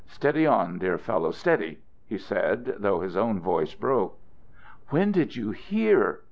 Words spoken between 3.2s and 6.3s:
voice broke. "When did you hear?"